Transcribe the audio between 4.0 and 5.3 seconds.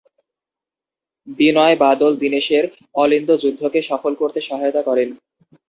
করতে সহায়তা করেন।